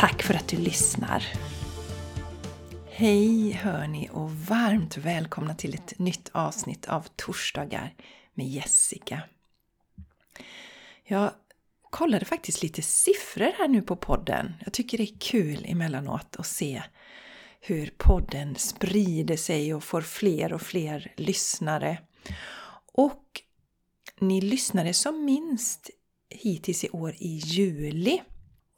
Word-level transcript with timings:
Tack 0.00 0.22
för 0.22 0.34
att 0.34 0.48
du 0.48 0.56
lyssnar! 0.56 1.24
Hej 2.90 3.50
hörni 3.50 4.08
och 4.12 4.30
varmt 4.30 4.96
välkomna 4.96 5.54
till 5.54 5.74
ett 5.74 5.98
nytt 5.98 6.30
avsnitt 6.32 6.88
av 6.88 7.06
Torsdagar 7.16 7.94
med 8.34 8.46
Jessica. 8.46 9.22
Jag 11.04 11.30
kollade 11.90 12.24
faktiskt 12.24 12.62
lite 12.62 12.82
siffror 12.82 13.52
här 13.58 13.68
nu 13.68 13.82
på 13.82 13.96
podden. 13.96 14.52
Jag 14.64 14.72
tycker 14.72 14.98
det 14.98 15.04
är 15.04 15.18
kul 15.18 15.64
emellanåt 15.68 16.36
att 16.36 16.46
se 16.46 16.82
hur 17.60 17.94
podden 17.98 18.54
sprider 18.54 19.36
sig 19.36 19.74
och 19.74 19.84
får 19.84 20.02
fler 20.02 20.52
och 20.52 20.62
fler 20.62 21.12
lyssnare. 21.16 21.98
Och 22.92 23.42
ni 24.20 24.40
lyssnade 24.40 24.94
som 24.94 25.24
minst 25.24 25.90
hittills 26.28 26.84
i 26.84 26.90
år 26.90 27.14
i 27.18 27.36
juli. 27.36 28.20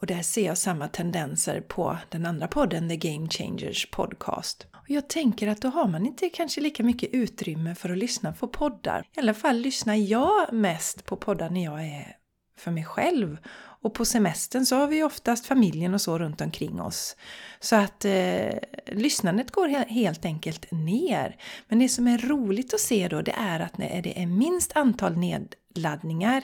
Och 0.03 0.07
där 0.07 0.23
ser 0.23 0.47
jag 0.47 0.59
samma 0.59 0.89
tendenser 0.89 1.61
på 1.61 1.99
den 2.09 2.27
andra 2.27 2.49
podden, 2.49 2.89
The 2.89 2.97
Game 2.97 3.29
Changers 3.29 3.91
Podcast. 3.91 4.67
Och 4.73 4.91
jag 4.91 5.09
tänker 5.09 5.49
att 5.49 5.61
då 5.61 5.69
har 5.69 5.89
man 5.89 6.07
inte 6.07 6.29
kanske 6.29 6.61
lika 6.61 6.83
mycket 6.83 7.11
utrymme 7.13 7.75
för 7.75 7.91
att 7.91 7.99
lyssna 7.99 8.33
på 8.33 8.49
poddar. 8.49 9.07
I 9.17 9.21
alla 9.21 9.35
fall 9.35 9.57
lyssnar 9.57 9.95
jag 9.95 10.53
mest 10.53 11.05
på 11.05 11.17
poddar 11.17 11.51
när 11.51 11.65
jag 11.65 11.85
är 11.85 12.17
för 12.59 12.71
mig 12.71 12.85
själv. 12.85 13.37
Och 13.83 13.95
på 13.95 14.05
semestern 14.05 14.67
så 14.67 14.77
har 14.77 14.87
vi 14.87 15.03
oftast 15.03 15.47
familjen 15.47 15.95
och 15.95 16.01
så 16.01 16.19
runt 16.19 16.41
omkring 16.41 16.81
oss. 16.81 17.17
Så 17.61 17.77
att 17.77 18.05
eh, 18.05 18.59
lyssnandet 18.87 19.51
går 19.51 19.69
helt 19.69 20.25
enkelt 20.25 20.71
ner. 20.71 21.37
Men 21.69 21.79
det 21.79 21.89
som 21.89 22.09
är 22.09 22.19
roligt 22.19 22.75
att 22.75 22.81
se 22.81 23.09
då 23.09 23.23
det 23.23 23.35
är 23.39 23.61
att 23.61 23.79
när 23.79 24.03
det 24.03 24.23
är 24.23 24.27
minst 24.27 24.77
antal 24.77 25.17
nedladdningar 25.17 26.43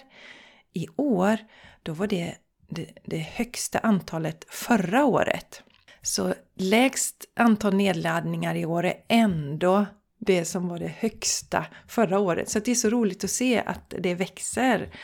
i 0.72 0.86
år, 0.96 1.38
då 1.83 1.92
var 1.92 2.06
det 2.06 2.34
det, 2.69 2.88
det 3.05 3.19
högsta 3.19 3.78
antalet 3.78 4.44
förra 4.48 5.05
året. 5.05 5.62
Så 6.02 6.34
lägst 6.55 7.24
antal 7.36 7.74
nedladdningar 7.74 8.55
i 8.55 8.66
år 8.66 8.84
är 8.84 9.05
ändå 9.08 9.86
det 10.19 10.44
som 10.44 10.69
var 10.69 10.78
det 10.78 10.92
högsta 10.98 11.66
förra 11.89 12.19
året. 12.19 12.50
Så 12.50 12.58
det 12.58 12.70
är 12.70 12.74
så 12.74 12.91
roligt 12.91 13.24
att 13.24 13.30
se 13.30 13.62
att 13.66 13.94
det 13.98 14.14
växer. 14.14 14.94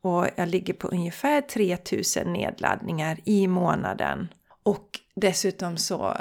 Och 0.00 0.26
jag 0.36 0.48
ligger 0.48 0.74
på 0.74 0.88
ungefär 0.88 1.40
3000 1.40 2.32
nedladdningar 2.32 3.18
i 3.24 3.46
månaden. 3.46 4.28
Och 4.62 5.00
dessutom 5.14 5.76
så 5.76 6.16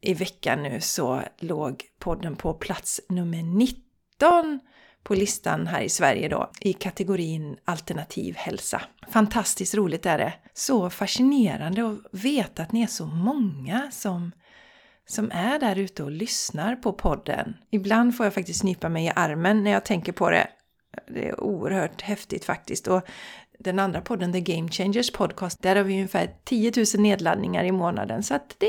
i 0.00 0.14
veckan 0.14 0.62
nu 0.62 0.80
så 0.80 1.22
låg 1.38 1.82
podden 1.98 2.36
på 2.36 2.54
plats 2.54 3.00
nummer 3.08 3.42
19 3.42 4.60
på 5.06 5.14
listan 5.14 5.66
här 5.66 5.80
i 5.80 5.88
Sverige 5.88 6.28
då 6.28 6.50
i 6.60 6.72
kategorin 6.72 7.56
alternativ 7.64 8.36
hälsa. 8.36 8.82
Fantastiskt 9.08 9.74
roligt 9.74 10.06
är 10.06 10.18
det! 10.18 10.32
Så 10.54 10.90
fascinerande 10.90 11.88
att 11.88 11.98
veta 12.10 12.62
att 12.62 12.72
ni 12.72 12.82
är 12.82 12.86
så 12.86 13.06
många 13.06 13.90
som 13.90 14.32
som 15.08 15.30
är 15.30 15.58
där 15.58 15.76
ute 15.76 16.02
och 16.02 16.10
lyssnar 16.10 16.76
på 16.76 16.92
podden. 16.92 17.56
Ibland 17.70 18.16
får 18.16 18.26
jag 18.26 18.34
faktiskt 18.34 18.64
nypa 18.64 18.88
mig 18.88 19.06
i 19.06 19.12
armen 19.16 19.64
när 19.64 19.70
jag 19.70 19.84
tänker 19.84 20.12
på 20.12 20.30
det. 20.30 20.48
Det 21.08 21.28
är 21.28 21.40
oerhört 21.40 22.02
häftigt 22.02 22.44
faktiskt. 22.44 22.86
Och 22.86 23.02
den 23.58 23.78
andra 23.78 24.00
podden, 24.00 24.32
The 24.32 24.40
Game 24.40 24.68
Changers 24.68 25.10
Podcast, 25.10 25.62
där 25.62 25.76
har 25.76 25.82
vi 25.82 25.94
ungefär 25.94 26.30
10 26.44 26.72
000 26.76 27.02
nedladdningar 27.02 27.64
i 27.64 27.72
månaden. 27.72 28.22
Så 28.22 28.34
att 28.34 28.56
det, 28.58 28.66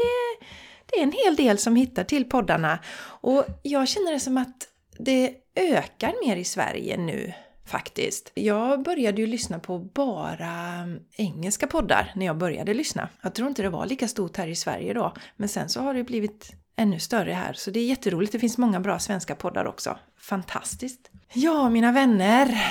det 0.85 0.99
är 0.99 1.03
en 1.03 1.11
hel 1.11 1.35
del 1.35 1.57
som 1.57 1.75
hittar 1.75 2.03
till 2.03 2.29
poddarna. 2.29 2.79
Och 3.21 3.45
jag 3.63 3.87
känner 3.87 4.11
det 4.11 4.19
som 4.19 4.37
att 4.37 4.67
det 4.99 5.33
ökar 5.57 6.27
mer 6.27 6.35
i 6.35 6.43
Sverige 6.43 6.97
nu 6.97 7.33
faktiskt. 7.65 8.31
Jag 8.33 8.83
började 8.83 9.21
ju 9.21 9.27
lyssna 9.27 9.59
på 9.59 9.79
bara 9.79 10.53
mm, 10.53 10.99
engelska 11.11 11.67
poddar 11.67 12.11
när 12.15 12.25
jag 12.25 12.37
började 12.37 12.73
lyssna. 12.73 13.09
Jag 13.21 13.35
tror 13.35 13.47
inte 13.47 13.61
det 13.61 13.69
var 13.69 13.85
lika 13.85 14.07
stort 14.07 14.37
här 14.37 14.47
i 14.47 14.55
Sverige 14.55 14.93
då, 14.93 15.13
men 15.35 15.49
sen 15.49 15.69
så 15.69 15.81
har 15.81 15.93
det 15.93 16.03
blivit 16.03 16.53
ännu 16.75 16.99
större 16.99 17.31
här. 17.31 17.53
Så 17.53 17.71
det 17.71 17.79
är 17.79 17.85
jätteroligt. 17.85 18.31
Det 18.31 18.39
finns 18.39 18.57
många 18.57 18.79
bra 18.79 18.99
svenska 18.99 19.35
poddar 19.35 19.65
också. 19.65 19.97
Fantastiskt! 20.19 21.11
Ja, 21.33 21.69
mina 21.69 21.91
vänner. 21.91 22.63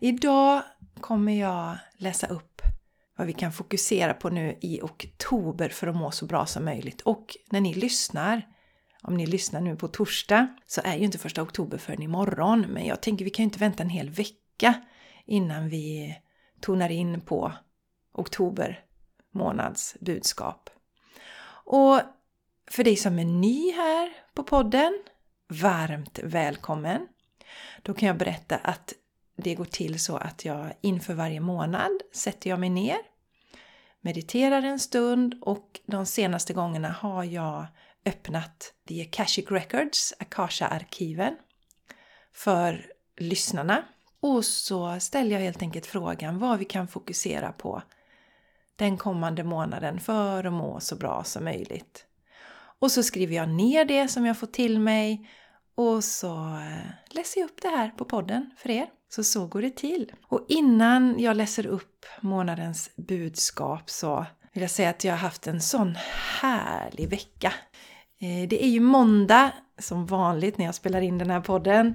Idag 0.00 0.62
kommer 1.00 1.40
jag 1.40 1.76
läsa 1.96 2.26
upp 2.26 2.62
vad 3.16 3.26
vi 3.26 3.32
kan 3.32 3.52
fokusera 3.52 4.14
på 4.14 4.28
nu 4.30 4.58
i 4.60 4.80
oktober 4.82 5.68
för 5.68 5.86
att 5.86 5.96
må 5.96 6.10
så 6.10 6.26
bra 6.26 6.46
som 6.46 6.64
möjligt. 6.64 7.00
Och 7.00 7.36
när 7.50 7.60
ni 7.60 7.74
lyssnar 7.74 8.42
om 9.04 9.14
ni 9.14 9.26
lyssnar 9.26 9.60
nu 9.60 9.76
på 9.76 9.88
torsdag 9.88 10.48
så 10.66 10.80
är 10.84 10.96
ju 10.96 11.04
inte 11.04 11.18
första 11.18 11.42
oktober 11.42 11.78
förrän 11.78 12.02
imorgon. 12.02 12.60
Men 12.60 12.86
jag 12.86 13.00
tänker 13.00 13.24
vi 13.24 13.30
kan 13.30 13.42
ju 13.42 13.44
inte 13.44 13.58
vänta 13.58 13.82
en 13.82 13.90
hel 13.90 14.10
vecka 14.10 14.74
innan 15.24 15.68
vi 15.68 16.16
tonar 16.60 16.90
in 16.90 17.20
på 17.20 17.52
oktober 18.12 18.84
månads 19.30 19.96
budskap. 20.00 20.70
Och 21.64 22.00
för 22.70 22.84
dig 22.84 22.96
som 22.96 23.18
är 23.18 23.24
ny 23.24 23.72
här 23.72 24.12
på 24.34 24.44
podden, 24.44 25.02
varmt 25.48 26.18
välkommen! 26.22 27.08
Då 27.82 27.94
kan 27.94 28.06
jag 28.06 28.18
berätta 28.18 28.56
att 28.56 28.92
det 29.36 29.54
går 29.54 29.64
till 29.64 30.00
så 30.00 30.16
att 30.16 30.44
jag 30.44 30.72
inför 30.80 31.14
varje 31.14 31.40
månad 31.40 31.92
sätter 32.12 32.50
jag 32.50 32.60
mig 32.60 32.70
ner, 32.70 32.98
mediterar 34.00 34.62
en 34.62 34.78
stund 34.80 35.34
och 35.40 35.80
de 35.86 36.06
senaste 36.06 36.52
gångerna 36.52 36.88
har 36.88 37.24
jag 37.24 37.66
öppnat 38.06 38.72
The 38.88 39.02
Akashic 39.02 39.50
Records, 39.50 40.14
Akasha-arkiven, 40.18 41.36
för 42.32 42.86
lyssnarna. 43.16 43.84
Och 44.20 44.44
så 44.44 45.00
ställer 45.00 45.32
jag 45.32 45.40
helt 45.40 45.62
enkelt 45.62 45.86
frågan 45.86 46.38
vad 46.38 46.58
vi 46.58 46.64
kan 46.64 46.88
fokusera 46.88 47.52
på 47.52 47.82
den 48.76 48.98
kommande 48.98 49.44
månaden 49.44 50.00
för 50.00 50.44
att 50.44 50.52
må 50.52 50.80
så 50.80 50.96
bra 50.96 51.24
som 51.24 51.44
möjligt. 51.44 52.06
Och 52.78 52.92
så 52.92 53.02
skriver 53.02 53.36
jag 53.36 53.48
ner 53.48 53.84
det 53.84 54.08
som 54.08 54.26
jag 54.26 54.38
får 54.38 54.46
till 54.46 54.80
mig 54.80 55.30
och 55.74 56.04
så 56.04 56.36
eh, 56.36 56.90
läser 57.10 57.40
jag 57.40 57.50
upp 57.50 57.62
det 57.62 57.68
här 57.68 57.88
på 57.88 58.04
podden 58.04 58.50
för 58.56 58.70
er. 58.70 58.86
Så 59.08 59.24
så 59.24 59.46
går 59.46 59.62
det 59.62 59.76
till. 59.76 60.12
Och 60.28 60.46
innan 60.48 61.20
jag 61.20 61.36
läser 61.36 61.66
upp 61.66 62.06
månadens 62.20 62.90
budskap 62.96 63.90
så 63.90 64.26
vill 64.52 64.62
jag 64.62 64.70
säga 64.70 64.90
att 64.90 65.04
jag 65.04 65.12
har 65.12 65.18
haft 65.18 65.46
en 65.46 65.60
sån 65.60 65.94
härlig 66.40 67.10
vecka. 67.10 67.52
Eh, 68.20 68.48
det 68.48 68.64
är 68.64 68.68
ju 68.68 68.80
måndag 68.80 69.52
som 69.78 70.06
vanligt 70.06 70.58
när 70.58 70.64
jag 70.64 70.74
spelar 70.74 71.00
in 71.00 71.18
den 71.18 71.30
här 71.30 71.40
podden. 71.40 71.94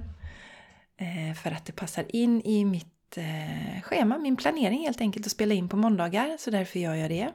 Eh, 0.96 1.34
för 1.34 1.50
att 1.50 1.66
det 1.66 1.72
passar 1.72 2.04
in 2.08 2.42
i 2.42 2.64
mitt 2.64 3.16
eh, 3.16 3.82
schema, 3.82 4.18
min 4.18 4.36
planering 4.36 4.80
helt 4.80 5.00
enkelt 5.00 5.26
att 5.26 5.32
spela 5.32 5.54
in 5.54 5.68
på 5.68 5.76
måndagar. 5.76 6.36
Så 6.38 6.50
därför 6.50 6.78
gör 6.78 6.94
jag 6.94 7.10
det. 7.10 7.30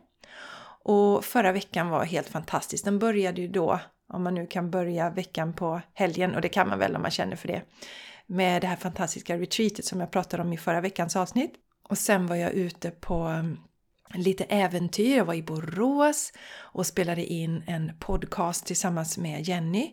Och 0.83 1.25
förra 1.25 1.51
veckan 1.51 1.89
var 1.89 2.05
helt 2.05 2.29
fantastisk. 2.29 2.85
Den 2.85 2.99
började 2.99 3.41
ju 3.41 3.47
då, 3.47 3.79
om 4.13 4.23
man 4.23 4.35
nu 4.35 4.47
kan 4.47 4.71
börja 4.71 5.09
veckan 5.09 5.53
på 5.53 5.81
helgen, 5.93 6.35
och 6.35 6.41
det 6.41 6.49
kan 6.49 6.69
man 6.69 6.79
väl 6.79 6.95
om 6.95 7.01
man 7.01 7.11
känner 7.11 7.35
för 7.35 7.47
det, 7.47 7.61
med 8.27 8.61
det 8.61 8.67
här 8.67 8.75
fantastiska 8.75 9.37
retreatet 9.37 9.85
som 9.85 9.99
jag 9.99 10.11
pratade 10.11 10.43
om 10.43 10.53
i 10.53 10.57
förra 10.57 10.81
veckans 10.81 11.15
avsnitt. 11.15 11.53
Och 11.89 11.97
sen 11.97 12.27
var 12.27 12.35
jag 12.35 12.51
ute 12.51 12.91
på 12.91 13.43
lite 14.13 14.43
äventyr. 14.43 15.17
Jag 15.17 15.25
var 15.25 15.33
i 15.33 15.43
Borås 15.43 16.33
och 16.57 16.87
spelade 16.87 17.25
in 17.25 17.63
en 17.67 17.91
podcast 17.99 18.65
tillsammans 18.65 19.17
med 19.17 19.47
Jenny, 19.47 19.91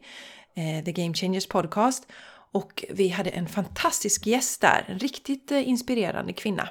eh, 0.54 0.84
The 0.84 0.92
Game 0.92 1.14
Changers 1.14 1.46
podcast. 1.46 2.06
Och 2.52 2.84
vi 2.90 3.08
hade 3.08 3.30
en 3.30 3.48
fantastisk 3.48 4.26
gäst 4.26 4.60
där, 4.60 4.84
en 4.88 4.98
riktigt 4.98 5.52
eh, 5.52 5.68
inspirerande 5.68 6.32
kvinna 6.32 6.68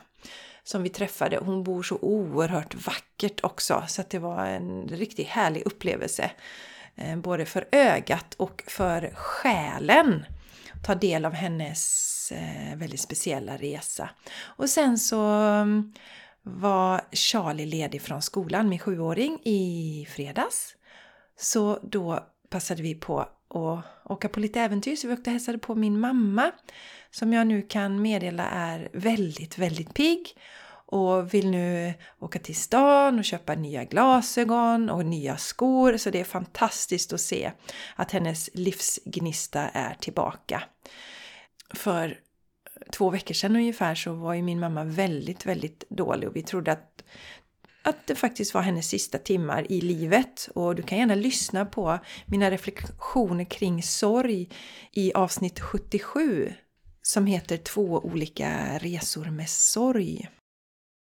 som 0.63 0.83
vi 0.83 0.89
träffade. 0.89 1.37
Hon 1.37 1.63
bor 1.63 1.83
så 1.83 1.97
oerhört 2.01 2.75
vackert 2.75 3.43
också 3.43 3.83
så 3.87 4.01
att 4.01 4.09
det 4.09 4.19
var 4.19 4.45
en 4.45 4.87
riktigt 4.87 5.27
härlig 5.27 5.63
upplevelse. 5.65 6.31
Eh, 6.95 7.17
både 7.17 7.45
för 7.45 7.67
ögat 7.71 8.33
och 8.37 8.63
för 8.67 9.11
själen. 9.15 10.25
Ta 10.83 10.95
del 10.95 11.25
av 11.25 11.33
hennes 11.33 12.31
eh, 12.31 12.77
väldigt 12.77 13.01
speciella 13.01 13.57
resa. 13.57 14.09
Och 14.41 14.69
sen 14.69 14.97
så 14.97 15.21
mm, 15.21 15.93
var 16.43 17.01
Charlie 17.11 17.65
ledig 17.65 18.01
från 18.01 18.21
skolan, 18.21 18.69
min 18.69 18.79
sjuåring, 18.79 19.39
i 19.43 20.07
fredags. 20.09 20.75
Så 21.37 21.79
då 21.83 22.27
passade 22.49 22.81
vi 22.81 22.95
på 22.95 23.19
att 23.19 23.37
åka 24.03 24.29
på 24.29 24.39
lite 24.39 24.61
äventyr, 24.61 24.95
så 24.95 25.07
vi 25.07 25.13
åkte 25.13 25.29
och 25.29 25.31
hälsade 25.31 25.57
på 25.57 25.75
min 25.75 25.99
mamma 25.99 26.51
som 27.11 27.33
jag 27.33 27.47
nu 27.47 27.61
kan 27.61 28.01
meddela 28.01 28.49
är 28.49 28.89
väldigt, 28.93 29.57
väldigt 29.57 29.93
pigg 29.93 30.37
och 30.91 31.33
vill 31.33 31.49
nu 31.49 31.93
åka 32.19 32.39
till 32.39 32.55
stan 32.55 33.19
och 33.19 33.25
köpa 33.25 33.55
nya 33.55 33.83
glasögon 33.83 34.89
och 34.89 35.05
nya 35.05 35.37
skor. 35.37 35.97
Så 35.97 36.09
det 36.09 36.19
är 36.19 36.23
fantastiskt 36.23 37.13
att 37.13 37.21
se 37.21 37.51
att 37.95 38.11
hennes 38.11 38.49
livsgnista 38.53 39.69
är 39.69 39.93
tillbaka. 39.99 40.63
För 41.73 42.19
två 42.91 43.09
veckor 43.09 43.33
sedan 43.33 43.55
ungefär 43.55 43.95
så 43.95 44.13
var 44.13 44.33
ju 44.33 44.41
min 44.41 44.59
mamma 44.59 44.83
väldigt, 44.83 45.45
väldigt 45.45 45.83
dålig 45.89 46.29
och 46.29 46.35
vi 46.35 46.43
trodde 46.43 46.71
att 46.71 47.03
att 47.83 48.07
det 48.07 48.15
faktiskt 48.15 48.53
var 48.53 48.61
hennes 48.61 48.89
sista 48.89 49.17
timmar 49.17 49.71
i 49.71 49.81
livet. 49.81 50.49
Och 50.55 50.75
du 50.75 50.83
kan 50.83 50.97
gärna 50.97 51.15
lyssna 51.15 51.65
på 51.65 51.99
mina 52.25 52.51
reflektioner 52.51 53.43
kring 53.43 53.83
sorg 53.83 54.49
i 54.91 55.13
avsnitt 55.13 55.59
77 55.59 56.53
som 57.01 57.25
heter 57.25 57.57
Två 57.57 57.99
olika 57.99 58.77
resor 58.77 59.25
med 59.25 59.49
sorg. 59.49 60.29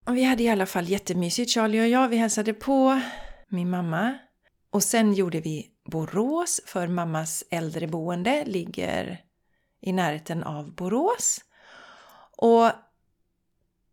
Och 0.06 0.18
vi 0.18 0.24
hade 0.24 0.44
i 0.44 0.50
alla 0.50 0.66
fall 0.66 0.90
jättemysigt, 0.90 1.52
Charlie 1.52 1.82
och 1.82 1.88
jag. 1.88 2.08
Vi 2.10 2.18
hälsade 2.18 2.54
på 2.54 3.02
min 3.48 3.70
mamma. 3.70 4.18
Och 4.70 4.84
sen 4.84 5.14
gjorde 5.14 5.42
vi 5.42 5.68
Borås, 5.92 6.62
för 6.66 6.88
mammas 6.88 7.44
äldreboende 7.50 8.44
ligger 8.46 9.22
i 9.82 9.94
närheten 9.94 10.44
av 10.44 10.76
Borås. 10.76 11.42
Och 12.36 12.72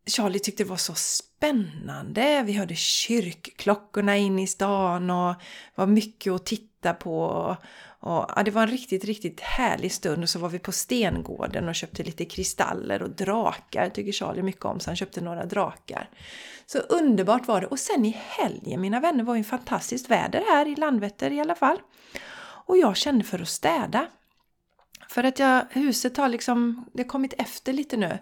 Charlie 0.06 0.38
tyckte 0.38 0.62
det 0.62 0.68
var 0.68 0.76
så 0.76 0.94
spännande. 0.94 2.42
Vi 2.46 2.52
hörde 2.52 2.74
kyrkklockorna 2.76 4.16
in 4.16 4.38
i 4.38 4.46
stan 4.46 5.10
och 5.10 5.34
var 5.74 5.86
mycket 5.86 6.32
att 6.32 6.46
titta 6.46 6.94
på. 6.94 7.24
Och, 8.00 8.26
ja, 8.36 8.42
det 8.44 8.50
var 8.50 8.62
en 8.62 8.68
riktigt, 8.68 9.04
riktigt 9.04 9.40
härlig 9.40 9.92
stund 9.92 10.22
och 10.22 10.28
så 10.28 10.38
var 10.38 10.48
vi 10.48 10.58
på 10.58 10.72
Stengården 10.72 11.68
och 11.68 11.74
köpte 11.74 12.02
lite 12.02 12.24
kristaller 12.24 13.02
och 13.02 13.10
drakar. 13.10 13.88
tycker 13.88 14.12
Charlie 14.12 14.42
mycket 14.42 14.64
om 14.64 14.80
så 14.80 14.90
han 14.90 14.96
köpte 14.96 15.20
några 15.20 15.46
drakar. 15.46 16.10
Så 16.66 16.78
underbart 16.78 17.48
var 17.48 17.60
det. 17.60 17.66
Och 17.66 17.78
sen 17.78 18.04
i 18.04 18.16
helgen, 18.18 18.80
mina 18.80 19.00
vänner, 19.00 19.24
var 19.24 19.36
ju 19.36 19.44
fantastiskt 19.44 20.10
väder 20.10 20.44
här 20.50 20.68
i 20.68 20.76
Landvetter 20.76 21.30
i 21.30 21.40
alla 21.40 21.54
fall. 21.54 21.78
Och 22.66 22.78
jag 22.78 22.96
kände 22.96 23.24
för 23.24 23.42
att 23.42 23.48
städa. 23.48 24.06
För 25.12 25.24
att 25.24 25.38
jag, 25.38 25.64
huset 25.70 26.16
har 26.16 26.28
liksom, 26.28 26.84
det 26.92 27.02
har 27.02 27.08
kommit 27.08 27.34
efter 27.38 27.72
lite 27.72 27.96
nu. 27.96 28.18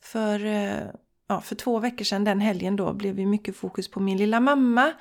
För 0.00 0.44
eh, 0.44 0.86
ja, 1.28 1.40
för 1.40 1.54
två 1.54 1.78
veckor 1.78 2.04
sedan, 2.04 2.24
den 2.24 2.40
helgen 2.40 2.76
då, 2.76 2.92
blev 2.92 3.16
det 3.16 3.26
mycket 3.26 3.56
fokus 3.56 3.90
på 3.90 4.00
min 4.00 4.18
lilla 4.18 4.40
mamma. 4.40 4.92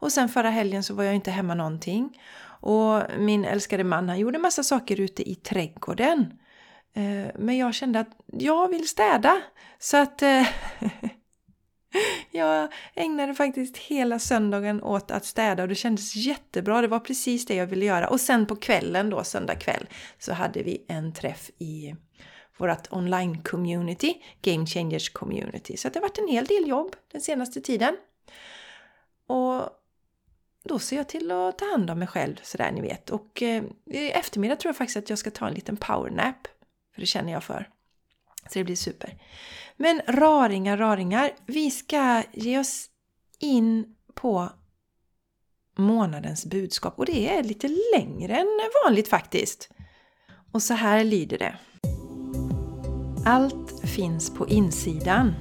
Och 0.00 0.12
sen 0.12 0.28
förra 0.28 0.50
helgen 0.50 0.82
så 0.82 0.94
var 0.94 1.04
jag 1.04 1.14
inte 1.14 1.30
hemma 1.30 1.54
någonting. 1.54 2.22
Och 2.44 3.02
min 3.18 3.44
älskade 3.44 3.84
man, 3.84 4.08
han 4.08 4.18
gjorde 4.18 4.38
massa 4.38 4.62
saker 4.62 5.00
ute 5.00 5.30
i 5.30 5.34
trädgården. 5.34 6.32
Eh, 6.94 7.32
men 7.38 7.56
jag 7.58 7.74
kände 7.74 8.00
att 8.00 8.10
jag 8.26 8.68
vill 8.68 8.88
städa. 8.88 9.42
Så 9.78 9.96
att 9.96 10.22
eh, 10.22 10.46
jag 12.30 12.72
ägnade 12.94 13.34
faktiskt 13.34 13.76
hela 13.76 14.18
söndagen 14.18 14.82
åt 14.82 15.10
att 15.10 15.24
städa 15.24 15.62
och 15.62 15.68
det 15.68 15.74
kändes 15.74 16.16
jättebra. 16.16 16.80
Det 16.80 16.88
var 16.88 17.00
precis 17.00 17.46
det 17.46 17.54
jag 17.54 17.66
ville 17.66 17.84
göra. 17.84 18.08
Och 18.08 18.20
sen 18.20 18.46
på 18.46 18.56
kvällen 18.56 19.10
då, 19.10 19.24
söndag 19.24 19.54
kväll, 19.54 19.88
så 20.18 20.32
hade 20.32 20.62
vi 20.62 20.84
en 20.88 21.12
träff 21.12 21.50
i 21.58 21.94
vårt 22.56 22.88
online-community, 22.90 24.14
Game 24.42 24.66
Changers 24.66 25.10
Community. 25.10 25.76
Så 25.76 25.88
det 25.88 25.98
har 25.98 26.02
varit 26.02 26.18
en 26.18 26.28
hel 26.28 26.44
del 26.44 26.68
jobb 26.68 26.96
den 27.12 27.20
senaste 27.20 27.60
tiden. 27.60 27.96
Och 29.26 29.68
då 30.64 30.78
ser 30.78 30.96
jag 30.96 31.08
till 31.08 31.30
att 31.30 31.58
ta 31.58 31.70
hand 31.70 31.90
om 31.90 31.98
mig 31.98 32.08
själv 32.08 32.36
sådär 32.42 32.70
ni 32.70 32.80
vet. 32.80 33.10
Och 33.10 33.42
eh, 33.42 33.64
i 33.86 34.10
eftermiddag 34.10 34.56
tror 34.56 34.68
jag 34.68 34.76
faktiskt 34.76 34.96
att 34.96 35.10
jag 35.10 35.18
ska 35.18 35.30
ta 35.30 35.46
en 35.46 35.54
liten 35.54 35.76
powernap. 35.76 36.48
För 36.94 37.00
det 37.00 37.06
känner 37.06 37.32
jag 37.32 37.44
för. 37.44 37.68
Så 38.50 38.58
det 38.58 38.64
blir 38.64 38.76
super. 38.76 39.18
Men 39.76 40.00
raringar, 40.08 40.76
raringar. 40.76 41.30
Vi 41.46 41.70
ska 41.70 42.22
ge 42.32 42.58
oss 42.58 42.86
in 43.38 43.94
på 44.14 44.50
månadens 45.78 46.46
budskap. 46.46 46.98
Och 46.98 47.06
det 47.06 47.28
är 47.28 47.42
lite 47.42 47.68
längre 47.96 48.36
än 48.36 48.46
vanligt 48.84 49.08
faktiskt. 49.08 49.68
Och 50.52 50.62
så 50.62 50.74
här 50.74 51.04
lyder 51.04 51.38
det. 51.38 51.56
Allt 53.24 53.88
finns 53.88 54.34
på 54.34 54.48
insidan. 54.48 55.34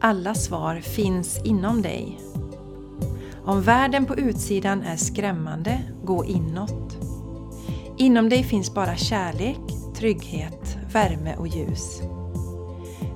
Alla 0.00 0.34
svar 0.34 0.80
finns 0.80 1.44
inom 1.44 1.82
dig. 1.82 2.18
Om 3.44 3.62
världen 3.62 4.06
på 4.06 4.16
utsidan 4.16 4.82
är 4.82 4.96
skrämmande, 4.96 5.80
gå 6.04 6.24
inåt. 6.24 6.96
Inom 7.98 8.28
dig 8.28 8.44
finns 8.44 8.74
bara 8.74 8.96
kärlek, 8.96 9.60
trygghet, 9.96 10.59
värme 10.92 11.36
och 11.36 11.48
ljus. 11.48 12.02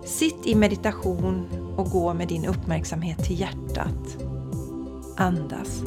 Sitt 0.05 0.47
i 0.47 0.55
meditation 0.55 1.47
och 1.76 1.91
gå 1.91 2.15
med 2.15 2.29
din 2.29 2.44
uppmärksamhet 2.44 3.25
till 3.25 3.41
hjärtat. 3.41 4.17
Andas. 5.17 5.82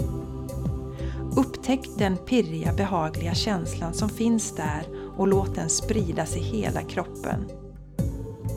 Upptäck 1.38 1.89
den 1.98 2.18
pirriga, 2.18 2.74
behagliga 2.74 3.34
känslan 3.34 3.94
som 3.94 4.10
finns 4.10 4.56
där 4.56 4.84
och 5.18 5.28
låt 5.28 5.56
den 5.56 5.69
spridas 5.69 6.38
i 6.38 6.39
hela 6.39 6.81
kroppen. 6.81 7.45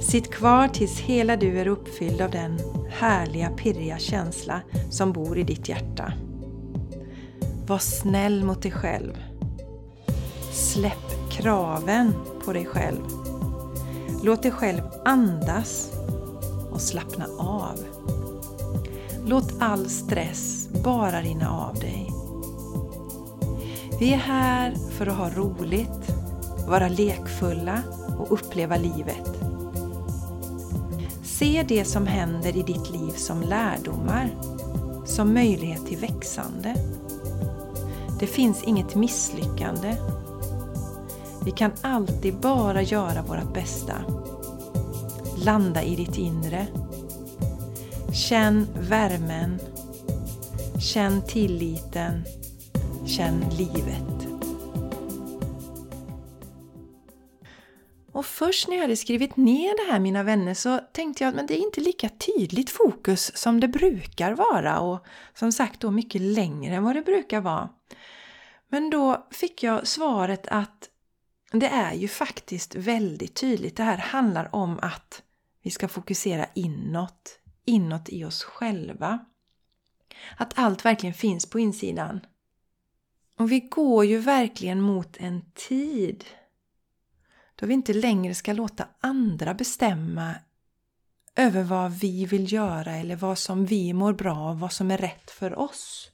Sitt 0.01 0.31
kvar 0.31 0.69
tills 0.69 1.01
hela 1.01 1.37
du 1.37 1.59
är 1.59 1.67
uppfylld 1.67 2.21
av 2.21 2.31
den 2.31 2.59
härliga, 2.91 3.51
pirriga 3.51 3.99
känsla 3.99 4.61
som 4.91 5.13
bor 5.13 5.39
i 5.39 5.43
ditt 5.43 5.69
hjärta. 5.69 6.13
Var 7.67 7.79
snäll 7.79 8.45
mot 8.45 8.63
dig 8.63 8.73
själv. 8.73 9.13
Släpp 10.53 11.31
kraven 11.31 12.13
på 12.45 12.53
dig 12.53 12.67
själv. 12.67 13.01
Låt 14.23 14.43
dig 14.43 14.53
själv 14.53 14.83
andas 15.05 15.93
och 16.71 16.81
slappna 16.81 17.27
av. 17.39 17.79
Låt 19.27 19.55
all 19.59 19.89
stress 19.89 20.69
bara 20.85 21.21
rinna 21.21 21.51
av 21.51 21.75
dig. 21.75 22.11
Vi 24.01 24.13
är 24.13 24.17
här 24.17 24.75
för 24.91 25.07
att 25.07 25.17
ha 25.17 25.31
roligt, 25.31 26.15
vara 26.69 26.89
lekfulla 26.89 27.83
och 28.19 28.33
uppleva 28.33 28.77
livet. 28.77 29.41
Se 31.23 31.65
det 31.69 31.85
som 31.85 32.07
händer 32.07 32.57
i 32.57 32.63
ditt 32.63 32.91
liv 32.91 33.13
som 33.17 33.43
lärdomar, 33.43 34.31
som 35.05 35.35
möjlighet 35.35 35.87
till 35.87 35.99
växande. 35.99 36.75
Det 38.21 38.27
finns 38.27 38.63
inget 38.63 38.95
misslyckande. 38.95 39.97
Vi 41.45 41.51
kan 41.51 41.73
alltid 41.83 42.35
bara 42.35 42.83
göra 42.83 43.23
vårt 43.23 43.55
bästa. 43.55 43.95
Landa 45.45 45.83
i 45.83 45.97
ditt 45.97 46.19
inre. 46.19 46.67
Känn 48.13 48.67
värmen. 48.81 49.59
Känn 50.81 51.23
tilliten. 51.27 52.25
Känn 53.07 53.45
livet. 53.59 54.31
Och 58.13 58.27
först 58.27 58.69
när 58.69 58.77
jag 58.77 58.83
hade 58.83 58.97
skrivit 58.97 59.37
ner 59.37 59.87
det 59.87 59.93
här 59.93 60.01
mina 60.01 60.23
vänner 60.23 60.55
så 60.55 60.81
tänkte 60.93 61.25
jag 61.25 61.39
att 61.39 61.49
det 61.49 61.59
är 61.59 61.65
inte 61.65 61.81
lika 61.81 62.09
tydligt 62.09 62.71
fokus 62.71 63.37
som 63.37 63.61
det 63.61 63.69
brukar 63.69 64.33
vara 64.33 64.81
och 64.81 65.05
som 65.35 65.53
sagt 65.53 65.81
då 65.81 65.91
mycket 65.91 66.21
längre 66.21 66.75
än 66.75 66.85
vad 66.85 66.97
det 66.97 67.03
brukar 67.03 67.41
vara. 67.41 67.69
Men 68.69 68.91
då 68.91 69.27
fick 69.31 69.63
jag 69.63 69.87
svaret 69.87 70.47
att 70.47 70.90
det 71.59 71.69
är 71.69 71.95
ju 71.95 72.09
faktiskt 72.09 72.75
väldigt 72.75 73.35
tydligt. 73.35 73.77
Det 73.77 73.83
här 73.83 73.99
handlar 73.99 74.55
om 74.55 74.79
att 74.83 75.23
vi 75.63 75.71
ska 75.71 75.89
fokusera 75.89 76.47
inåt, 76.55 77.39
inåt 77.65 78.09
i 78.09 78.25
oss 78.25 78.43
själva. 78.43 79.19
Att 80.37 80.59
allt 80.59 80.85
verkligen 80.85 81.15
finns 81.15 81.51
på 81.51 81.59
insidan. 81.59 82.21
Och 83.37 83.53
vi 83.53 83.61
går 83.61 84.05
ju 84.05 84.19
verkligen 84.19 84.81
mot 84.81 85.17
en 85.17 85.43
tid 85.55 86.25
då 87.55 87.67
vi 87.67 87.75
inte 87.75 87.93
längre 87.93 88.35
ska 88.35 88.53
låta 88.53 88.87
andra 89.01 89.55
bestämma 89.55 90.35
över 91.37 91.63
vad 91.63 91.93
vi 91.93 92.27
vill 92.27 92.53
göra 92.53 92.97
eller 92.97 93.17
vad 93.17 93.39
som 93.39 93.67
vi 93.67 93.93
mår 93.93 94.13
bra 94.13 94.37
av, 94.37 94.61
vad 94.61 94.73
som 94.73 94.91
är 94.91 94.99
rätt 94.99 95.31
för 95.31 95.59
oss. 95.59 96.11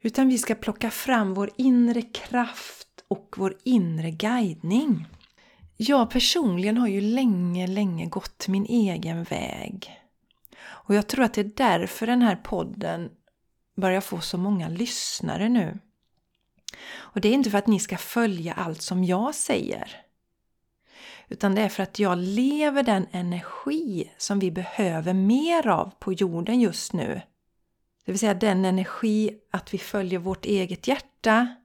Utan 0.00 0.28
vi 0.28 0.38
ska 0.38 0.54
plocka 0.54 0.90
fram 0.90 1.34
vår 1.34 1.50
inre 1.56 2.02
kraft 2.02 2.91
och 3.12 3.34
vår 3.36 3.54
inre 3.64 4.10
guidning. 4.10 5.06
Jag 5.76 6.10
personligen 6.10 6.76
har 6.76 6.88
ju 6.88 7.00
länge, 7.00 7.66
länge 7.66 8.06
gått 8.06 8.48
min 8.48 8.66
egen 8.66 9.24
väg. 9.24 10.00
Och 10.62 10.94
jag 10.94 11.06
tror 11.06 11.24
att 11.24 11.34
det 11.34 11.40
är 11.40 11.52
därför 11.56 12.06
den 12.06 12.22
här 12.22 12.36
podden 12.36 13.10
börjar 13.76 14.00
få 14.00 14.20
så 14.20 14.38
många 14.38 14.68
lyssnare 14.68 15.48
nu. 15.48 15.78
Och 16.94 17.20
det 17.20 17.28
är 17.28 17.32
inte 17.32 17.50
för 17.50 17.58
att 17.58 17.66
ni 17.66 17.80
ska 17.80 17.98
följa 17.98 18.52
allt 18.52 18.82
som 18.82 19.04
jag 19.04 19.34
säger. 19.34 19.96
Utan 21.28 21.54
det 21.54 21.62
är 21.62 21.68
för 21.68 21.82
att 21.82 21.98
jag 21.98 22.18
lever 22.18 22.82
den 22.82 23.06
energi 23.10 24.10
som 24.18 24.38
vi 24.38 24.50
behöver 24.50 25.12
mer 25.14 25.66
av 25.66 25.92
på 25.98 26.12
jorden 26.12 26.60
just 26.60 26.92
nu. 26.92 27.22
Det 28.04 28.12
vill 28.12 28.18
säga 28.18 28.34
den 28.34 28.64
energi 28.64 29.30
att 29.50 29.74
vi 29.74 29.78
följer 29.78 30.18
vårt 30.18 30.44
eget 30.44 30.88
hjärta 30.88 31.56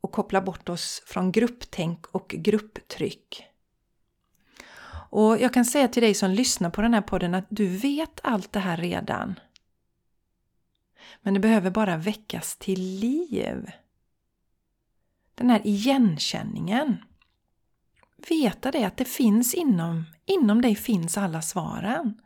och 0.00 0.12
koppla 0.12 0.40
bort 0.40 0.68
oss 0.68 1.02
från 1.06 1.32
grupptänk 1.32 2.06
och 2.06 2.28
grupptryck. 2.28 3.44
Och 5.10 5.40
jag 5.40 5.54
kan 5.54 5.64
säga 5.64 5.88
till 5.88 6.02
dig 6.02 6.14
som 6.14 6.30
lyssnar 6.30 6.70
på 6.70 6.82
den 6.82 6.94
här 6.94 7.00
podden 7.00 7.34
att 7.34 7.46
du 7.48 7.66
vet 7.66 8.20
allt 8.22 8.52
det 8.52 8.60
här 8.60 8.76
redan. 8.76 9.40
Men 11.22 11.34
det 11.34 11.40
behöver 11.40 11.70
bara 11.70 11.96
väckas 11.96 12.56
till 12.56 12.80
liv. 12.80 13.70
Den 15.34 15.50
här 15.50 15.60
igenkänningen. 15.64 16.96
Veta 18.28 18.70
det 18.70 18.84
att 18.84 18.96
det 18.96 19.04
finns 19.04 19.54
inom, 19.54 20.04
inom 20.26 20.62
dig 20.62 20.74
finns 20.74 21.18
alla 21.18 21.42
svaren. 21.42 22.20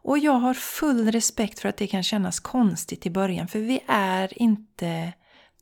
Och 0.00 0.18
jag 0.18 0.32
har 0.32 0.54
full 0.54 1.12
respekt 1.12 1.58
för 1.58 1.68
att 1.68 1.76
det 1.76 1.86
kan 1.86 2.02
kännas 2.02 2.40
konstigt 2.40 3.06
i 3.06 3.10
början 3.10 3.48
för 3.48 3.58
vi 3.58 3.80
är 3.86 4.42
inte 4.42 5.12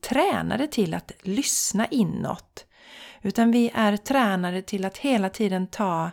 tränade 0.01 0.67
till 0.67 0.93
att 0.93 1.11
lyssna 1.21 1.87
inåt. 1.87 2.65
Utan 3.21 3.51
vi 3.51 3.71
är 3.73 3.97
tränade 3.97 4.61
till 4.61 4.85
att 4.85 4.97
hela 4.97 5.29
tiden 5.29 5.67
ta 5.67 6.11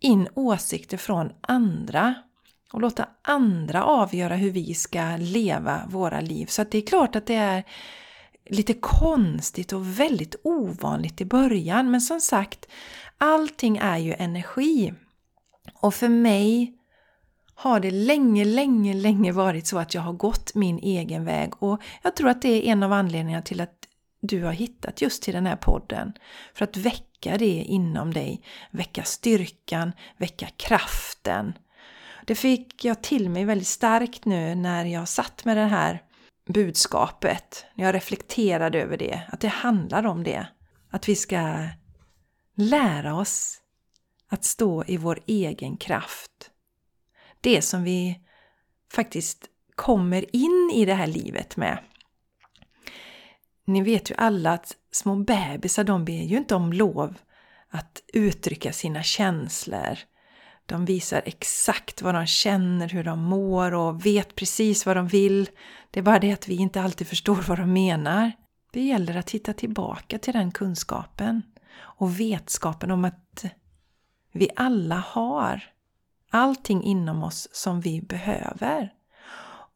in 0.00 0.28
åsikter 0.34 0.96
från 0.96 1.32
andra 1.40 2.14
och 2.72 2.80
låta 2.80 3.08
andra 3.22 3.84
avgöra 3.84 4.36
hur 4.36 4.50
vi 4.50 4.74
ska 4.74 5.16
leva 5.16 5.82
våra 5.88 6.20
liv. 6.20 6.46
Så 6.46 6.64
det 6.64 6.78
är 6.78 6.86
klart 6.86 7.16
att 7.16 7.26
det 7.26 7.34
är 7.34 7.64
lite 8.50 8.74
konstigt 8.74 9.72
och 9.72 10.00
väldigt 10.00 10.36
ovanligt 10.44 11.20
i 11.20 11.24
början. 11.24 11.90
Men 11.90 12.00
som 12.00 12.20
sagt, 12.20 12.66
allting 13.18 13.76
är 13.76 13.98
ju 13.98 14.14
energi. 14.18 14.94
Och 15.74 15.94
för 15.94 16.08
mig 16.08 16.74
har 17.62 17.80
det 17.80 17.90
länge, 17.90 18.44
länge, 18.44 18.94
länge 18.94 19.32
varit 19.32 19.66
så 19.66 19.78
att 19.78 19.94
jag 19.94 20.02
har 20.02 20.12
gått 20.12 20.54
min 20.54 20.78
egen 20.78 21.24
väg 21.24 21.62
och 21.62 21.82
jag 22.02 22.16
tror 22.16 22.28
att 22.28 22.42
det 22.42 22.48
är 22.48 22.72
en 22.72 22.82
av 22.82 22.92
anledningarna 22.92 23.42
till 23.42 23.60
att 23.60 23.74
du 24.20 24.44
har 24.44 24.52
hittat 24.52 25.02
just 25.02 25.22
till 25.22 25.34
den 25.34 25.46
här 25.46 25.56
podden. 25.56 26.12
För 26.54 26.64
att 26.64 26.76
väcka 26.76 27.38
det 27.38 27.62
inom 27.62 28.12
dig, 28.12 28.42
väcka 28.70 29.02
styrkan, 29.02 29.92
väcka 30.16 30.46
kraften. 30.56 31.52
Det 32.24 32.34
fick 32.34 32.84
jag 32.84 33.02
till 33.02 33.28
mig 33.28 33.44
väldigt 33.44 33.68
starkt 33.68 34.24
nu 34.24 34.54
när 34.54 34.84
jag 34.84 35.08
satt 35.08 35.44
med 35.44 35.56
det 35.56 35.66
här 35.66 36.02
budskapet, 36.46 37.66
när 37.74 37.84
jag 37.84 37.94
reflekterade 37.94 38.82
över 38.82 38.96
det, 38.96 39.22
att 39.28 39.40
det 39.40 39.48
handlar 39.48 40.06
om 40.06 40.24
det. 40.24 40.46
Att 40.90 41.08
vi 41.08 41.16
ska 41.16 41.68
lära 42.56 43.14
oss 43.14 43.60
att 44.28 44.44
stå 44.44 44.84
i 44.86 44.96
vår 44.96 45.20
egen 45.26 45.76
kraft. 45.76 46.51
Det 47.42 47.62
som 47.62 47.84
vi 47.84 48.20
faktiskt 48.92 49.46
kommer 49.74 50.36
in 50.36 50.70
i 50.74 50.84
det 50.84 50.94
här 50.94 51.06
livet 51.06 51.56
med. 51.56 51.78
Ni 53.64 53.82
vet 53.82 54.10
ju 54.10 54.14
alla 54.18 54.52
att 54.52 54.76
små 54.90 55.16
bebisar 55.16 55.84
de 55.84 56.04
ber 56.04 56.22
ju 56.22 56.36
inte 56.36 56.54
om 56.54 56.72
lov 56.72 57.14
att 57.70 58.02
uttrycka 58.12 58.72
sina 58.72 59.02
känslor. 59.02 59.98
De 60.66 60.84
visar 60.84 61.22
exakt 61.24 62.02
vad 62.02 62.14
de 62.14 62.26
känner, 62.26 62.88
hur 62.88 63.04
de 63.04 63.22
mår 63.22 63.74
och 63.74 64.06
vet 64.06 64.34
precis 64.34 64.86
vad 64.86 64.96
de 64.96 65.08
vill. 65.08 65.50
Det 65.90 66.00
är 66.00 66.04
bara 66.04 66.18
det 66.18 66.32
att 66.32 66.48
vi 66.48 66.54
inte 66.54 66.82
alltid 66.82 67.06
förstår 67.06 67.44
vad 67.48 67.58
de 67.58 67.72
menar. 67.72 68.32
Det 68.72 68.80
gäller 68.82 69.16
att 69.16 69.30
hitta 69.30 69.52
tillbaka 69.52 70.18
till 70.18 70.32
den 70.32 70.52
kunskapen 70.52 71.42
och 71.74 72.20
vetskapen 72.20 72.90
om 72.90 73.04
att 73.04 73.44
vi 74.32 74.48
alla 74.56 74.96
har 75.06 75.72
allting 76.32 76.82
inom 76.82 77.22
oss 77.22 77.48
som 77.52 77.80
vi 77.80 78.02
behöver. 78.02 78.92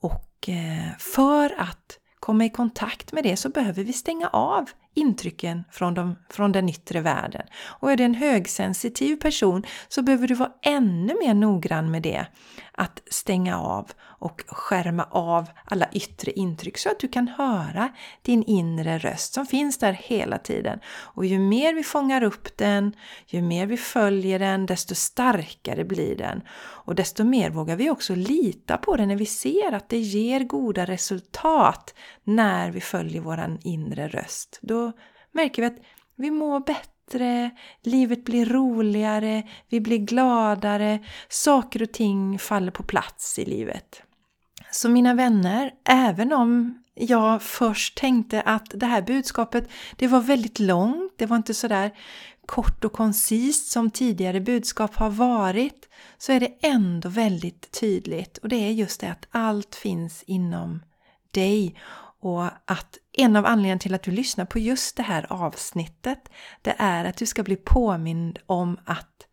Och 0.00 0.48
eh, 0.48 0.96
för 0.98 1.60
att 1.60 1.98
komma 2.20 2.44
i 2.44 2.50
kontakt 2.50 3.12
med 3.12 3.24
det 3.24 3.36
så 3.36 3.48
behöver 3.48 3.84
vi 3.84 3.92
stänga 3.92 4.28
av 4.28 4.70
intrycken 4.96 5.64
från, 5.70 5.94
de, 5.94 6.16
från 6.30 6.52
den 6.52 6.68
yttre 6.68 7.00
världen. 7.00 7.46
Och 7.64 7.92
är 7.92 7.96
du 7.96 8.04
en 8.04 8.14
högsensitiv 8.14 9.16
person 9.16 9.62
så 9.88 10.02
behöver 10.02 10.28
du 10.28 10.34
vara 10.34 10.52
ännu 10.62 11.14
mer 11.24 11.34
noggrann 11.34 11.90
med 11.90 12.02
det. 12.02 12.26
Att 12.72 13.02
stänga 13.10 13.58
av 13.58 13.90
och 14.18 14.42
skärma 14.46 15.04
av 15.10 15.46
alla 15.64 15.88
yttre 15.92 16.32
intryck 16.32 16.78
så 16.78 16.90
att 16.90 17.00
du 17.00 17.08
kan 17.08 17.28
höra 17.28 17.88
din 18.22 18.42
inre 18.42 18.98
röst 18.98 19.34
som 19.34 19.46
finns 19.46 19.78
där 19.78 19.92
hela 19.92 20.38
tiden. 20.38 20.80
Och 20.86 21.26
ju 21.26 21.38
mer 21.38 21.74
vi 21.74 21.82
fångar 21.82 22.22
upp 22.22 22.56
den, 22.56 22.92
ju 23.26 23.42
mer 23.42 23.66
vi 23.66 23.76
följer 23.76 24.38
den, 24.38 24.66
desto 24.66 24.94
starkare 24.94 25.84
blir 25.84 26.16
den. 26.16 26.42
Och 26.86 26.94
desto 26.94 27.24
mer 27.24 27.50
vågar 27.50 27.76
vi 27.76 27.90
också 27.90 28.14
lita 28.14 28.76
på 28.76 28.96
den 28.96 29.08
när 29.08 29.16
vi 29.16 29.26
ser 29.26 29.72
att 29.72 29.88
det 29.88 29.98
ger 29.98 30.40
goda 30.40 30.84
resultat 30.84 31.94
när 32.24 32.70
vi 32.70 32.80
följer 32.80 33.20
våran 33.20 33.58
inre 33.62 34.08
röst. 34.08 34.58
Då 34.62 34.85
märker 35.32 35.62
vi 35.62 35.68
att 35.68 35.78
vi 36.16 36.30
mår 36.30 36.60
bättre, 36.60 37.50
livet 37.82 38.24
blir 38.24 38.46
roligare, 38.46 39.42
vi 39.68 39.80
blir 39.80 39.98
gladare, 39.98 40.98
saker 41.28 41.82
och 41.82 41.92
ting 41.92 42.38
faller 42.38 42.70
på 42.70 42.82
plats 42.82 43.38
i 43.38 43.44
livet. 43.44 44.02
Så 44.70 44.88
mina 44.88 45.14
vänner, 45.14 45.70
även 45.84 46.32
om 46.32 46.82
jag 46.94 47.42
först 47.42 47.96
tänkte 47.96 48.42
att 48.42 48.66
det 48.74 48.86
här 48.86 49.02
budskapet, 49.02 49.68
det 49.96 50.06
var 50.06 50.20
väldigt 50.20 50.58
långt, 50.58 51.12
det 51.16 51.26
var 51.26 51.36
inte 51.36 51.54
sådär 51.54 51.90
kort 52.46 52.84
och 52.84 52.92
koncist 52.92 53.70
som 53.70 53.90
tidigare 53.90 54.40
budskap 54.40 54.94
har 54.94 55.10
varit, 55.10 55.88
så 56.18 56.32
är 56.32 56.40
det 56.40 56.58
ändå 56.62 57.08
väldigt 57.08 57.80
tydligt 57.80 58.38
och 58.38 58.48
det 58.48 58.56
är 58.56 58.70
just 58.70 59.00
det 59.00 59.10
att 59.10 59.26
allt 59.30 59.74
finns 59.74 60.22
inom 60.22 60.82
dig 61.30 61.76
och 62.20 62.44
att 62.44 62.98
en 63.12 63.36
av 63.36 63.46
anledningarna 63.46 63.78
till 63.78 63.94
att 63.94 64.02
du 64.02 64.10
lyssnar 64.10 64.44
på 64.44 64.58
just 64.58 64.96
det 64.96 65.02
här 65.02 65.32
avsnittet, 65.32 66.28
det 66.62 66.74
är 66.78 67.04
att 67.04 67.16
du 67.16 67.26
ska 67.26 67.42
bli 67.42 67.56
påmind 67.56 68.38
om 68.46 68.80
att 68.84 69.26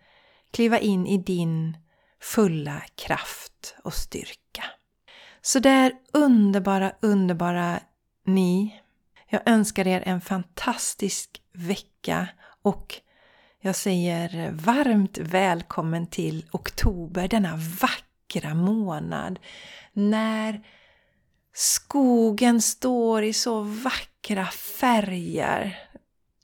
kliva 0.52 0.80
in 0.80 1.08
i 1.08 1.18
din 1.18 1.78
fulla 2.22 2.82
kraft 2.96 3.76
och 3.84 3.94
styrka. 3.94 4.64
Så 5.42 5.60
där 5.60 5.94
underbara, 6.14 6.92
underbara 7.02 7.80
ni. 8.26 8.82
Jag 9.30 9.42
önskar 9.46 9.88
er 9.88 10.04
en 10.06 10.22
fantastisk 10.22 11.42
vecka 11.54 12.28
och 12.62 13.02
jag 13.62 13.76
säger 13.76 14.52
varmt 14.52 15.18
välkommen 15.18 16.08
till 16.08 16.46
oktober, 16.52 17.28
denna 17.28 17.56
vackra 17.82 18.54
månad 18.54 19.40
när 19.94 20.64
skogen 21.54 22.62
står 22.62 23.24
i 23.24 23.34
så 23.34 23.62
vackra 23.62 24.46
färger 24.46 25.80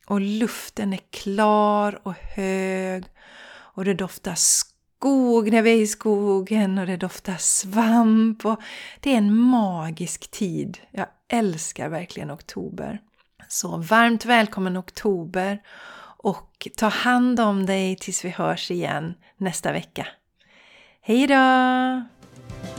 och 0.06 0.22
luften 0.22 0.94
är 0.94 1.00
klar 1.10 2.00
och 2.04 2.14
hög 2.14 3.04
och 3.52 3.86
det 3.86 3.94
doftar 3.94 4.36
skog 4.36 5.52
när 5.52 5.62
vi 5.62 5.72
är 5.72 5.82
i 5.82 5.88
skogen 5.88 6.78
och 6.78 6.86
det 6.86 6.98
doftar 6.98 7.38
svamp 7.38 8.46
och 8.46 8.62
det 9.00 9.14
är 9.14 9.18
en 9.18 9.36
magisk 9.36 10.32
tid. 10.32 10.78
Jag 10.92 11.08
älskar 11.28 11.90
verkligen 11.90 12.32
oktober. 12.32 13.02
Så 13.48 13.78
varmt 13.78 14.26
välkommen 14.26 14.78
oktober 14.78 15.62
och 16.18 16.68
ta 16.78 16.88
hand 16.88 17.40
om 17.40 17.66
dig 17.66 17.96
tills 17.96 18.26
vi 18.26 18.30
hörs 18.30 18.72
igen 18.72 19.14
nästa 19.38 19.72
vecka. 19.72 20.08
Hej 21.02 21.28
då! 21.28 22.79